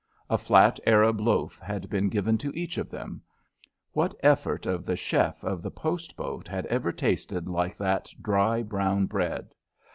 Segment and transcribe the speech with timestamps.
[0.31, 3.21] A flat Arab loaf had been given to each of them
[3.91, 8.63] what effort of the chef of the post boat had ever tasted like that dry
[8.63, 9.53] brown bread?